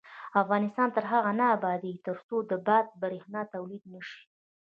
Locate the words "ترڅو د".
2.07-2.51